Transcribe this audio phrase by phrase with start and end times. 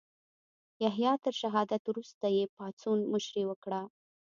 [0.83, 3.81] یحیی تر شهادت وروسته یې پاڅون مشري وکړه.